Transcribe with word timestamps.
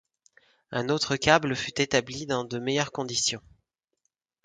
Un 0.71 0.89
autre 0.89 1.15
câble 1.15 1.55
fut 1.55 1.79
établi 1.79 2.25
dans 2.25 2.43
de 2.43 2.57
meilleures 2.57 2.91
conditions. 2.91 3.43